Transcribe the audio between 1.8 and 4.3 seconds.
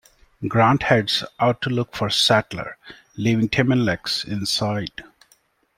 for Sattler, leaving Tim and Lex